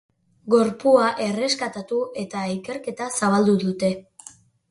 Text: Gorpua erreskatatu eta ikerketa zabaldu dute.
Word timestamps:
Gorpua 0.51 1.09
erreskatatu 1.25 1.99
eta 2.23 2.43
ikerketa 2.53 3.11
zabaldu 3.19 3.57
dute. 3.67 3.93